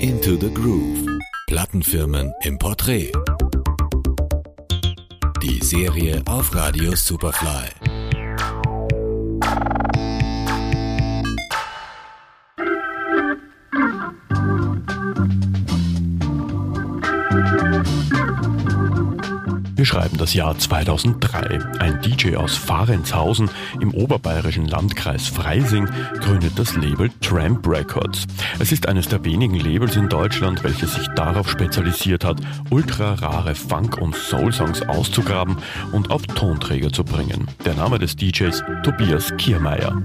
[0.00, 1.06] Into the Groove.
[1.46, 3.12] Plattenfirmen im Porträt.
[5.42, 7.79] Die Serie auf Radio Superfly.
[19.80, 21.58] Wir schreiben das Jahr 2003.
[21.78, 23.48] Ein DJ aus Fahrenshausen
[23.80, 25.88] im oberbayerischen Landkreis Freising
[26.18, 28.26] gründet das Label Tramp Records.
[28.58, 33.54] Es ist eines der wenigen Labels in Deutschland, welches sich darauf spezialisiert hat, ultra rare
[33.54, 35.56] Funk- und Soul-Songs auszugraben
[35.92, 37.48] und auf Tonträger zu bringen.
[37.64, 40.02] Der Name des DJs Tobias Kiermeier.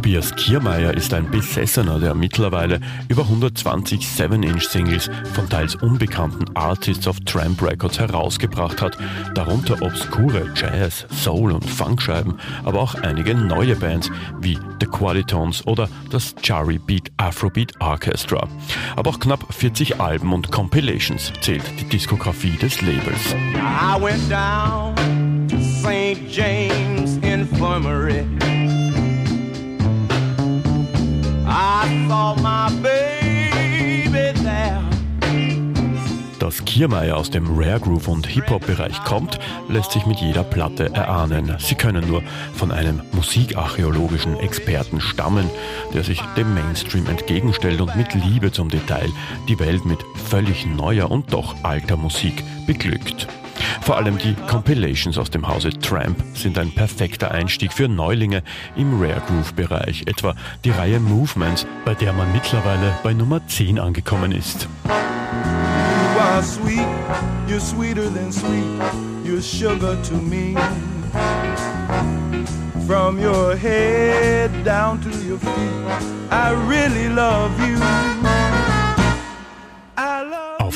[0.00, 7.20] Tobias Kiermeier ist ein Besessener, der mittlerweile über 120 7-Inch-Singles von teils unbekannten Artists auf
[7.26, 8.96] Tramp Records herausgebracht hat,
[9.34, 15.86] darunter obskure Jazz, Soul und Funkscheiben, aber auch einige neue Bands wie The Qualitons oder
[16.08, 18.48] das Jari Beat Afrobeat Orchestra.
[18.96, 23.34] Aber auch knapp 40 Alben und Compilations zählt die Diskografie des Labels.
[23.54, 26.26] I went down to St.
[26.26, 28.24] James Infirmary.
[36.50, 39.38] Dass Kiermeier aus dem Rare Groove und Hip-Hop-Bereich kommt,
[39.68, 41.54] lässt sich mit jeder Platte erahnen.
[41.58, 42.22] Sie können nur
[42.54, 45.48] von einem musikarchäologischen Experten stammen,
[45.94, 49.10] der sich dem Mainstream entgegenstellt und mit Liebe zum Detail
[49.48, 53.28] die Welt mit völlig neuer und doch alter Musik beglückt.
[53.82, 58.42] Vor allem die Compilations aus dem Hause Tramp sind ein perfekter Einstieg für Neulinge
[58.76, 63.78] im Rare Groove Bereich, etwa die Reihe Movements, bei der man mittlerweile bei Nummer 10
[63.78, 64.68] angekommen ist.
[72.86, 78.19] From your head down to your feet, I really love you.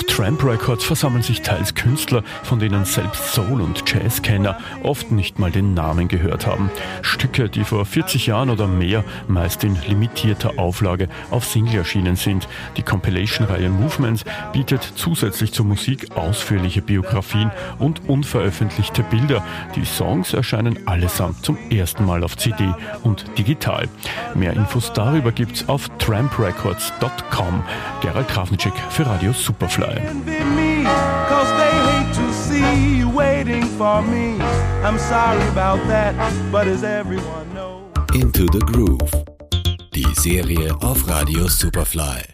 [0.06, 5.50] Tramp Records versammeln sich teils Künstler, von denen selbst Soul- und Jazzkenner oft nicht mal
[5.50, 6.70] den Namen gehört haben.
[7.02, 12.48] Stücke, die vor 40 Jahren oder mehr meist in limitierter Auflage auf Single erschienen sind.
[12.76, 19.44] Die Compilation-Reihe Movements bietet zusätzlich zur Musik ausführliche Biografien und unveröffentlichte Bilder.
[19.74, 22.72] Die Songs erscheinen allesamt zum ersten Mal auf CD
[23.02, 23.88] und digital.
[24.34, 27.64] Mehr Infos darüber gibt's auf tramprecords.com.
[28.00, 29.93] Gerald Krafnicek für Radio Superfly.
[29.98, 30.84] Envy me,
[31.28, 34.40] cause they hate to see you waiting for me.
[34.82, 36.14] I'm sorry about that,
[36.50, 37.82] but as everyone knows.
[38.14, 39.12] Into the Groove.
[39.92, 42.24] Die Serie auf Radio Superfly.